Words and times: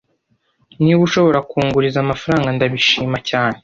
Niba 0.83 1.01
ushobora 1.07 1.39
kunguriza 1.49 1.97
amafaranga, 2.01 2.47
ndabishima 2.55 3.17
cyane. 3.29 3.57